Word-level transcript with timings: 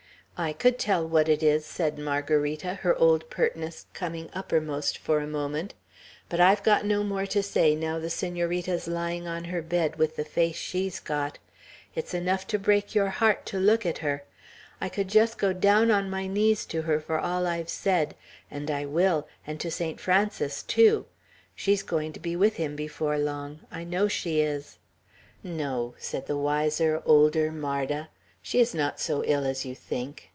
"I 0.37 0.53
could 0.53 0.79
tell 0.79 1.07
what 1.07 1.29
it 1.29 1.43
is," 1.43 1.67
said 1.67 1.99
Margarita, 1.99 2.73
her 2.73 2.95
old 2.97 3.29
pertness 3.29 3.85
coming 3.93 4.27
uppermost 4.33 4.97
for 4.97 5.19
a 5.19 5.27
moment; 5.27 5.75
"but 6.29 6.39
I've 6.39 6.63
got 6.63 6.83
no 6.83 7.03
more 7.03 7.27
to 7.27 7.43
say, 7.43 7.75
now 7.75 7.99
the 7.99 8.09
Senorita's 8.09 8.87
lying 8.87 9.27
on 9.27 9.43
her 9.43 9.61
bed, 9.61 9.97
with 9.97 10.15
the 10.15 10.25
face 10.25 10.55
she's 10.55 10.99
got. 10.99 11.37
It's 11.93 12.15
enough 12.15 12.47
to 12.47 12.57
break 12.57 12.95
your 12.95 13.09
heart 13.09 13.45
to 13.47 13.59
look 13.59 13.85
at 13.85 13.99
her. 13.99 14.23
I 14.81 14.89
could 14.89 15.09
just 15.09 15.37
go 15.37 15.53
down 15.53 15.91
on 15.91 16.09
my 16.09 16.25
knees 16.25 16.65
to 16.67 16.81
her 16.81 16.99
for 16.99 17.19
all 17.19 17.45
I've 17.45 17.69
said; 17.69 18.15
and 18.49 18.71
I 18.71 18.87
will, 18.87 19.27
and 19.45 19.59
to 19.59 19.69
Saint 19.69 19.99
Francis 19.99 20.63
too! 20.63 21.05
She's 21.53 21.83
going 21.83 22.13
to 22.13 22.19
be 22.19 22.35
with 22.35 22.55
him 22.55 22.75
before 22.75 23.19
long; 23.19 23.59
I 23.71 23.83
know 23.83 24.07
she 24.07 24.39
is." 24.41 24.79
"No," 25.43 25.93
said 25.99 26.25
the 26.25 26.35
wiser, 26.37 26.99
older 27.05 27.51
Marda. 27.51 28.09
"She 28.41 28.59
is 28.59 28.73
not 28.73 28.99
so 28.99 29.23
ill 29.25 29.45
as 29.45 29.65
you 29.67 29.75
think. 29.75 30.29